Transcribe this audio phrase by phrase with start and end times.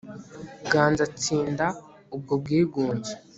[0.71, 1.65] ganza tsinda
[2.15, 3.11] ubwo bwigunge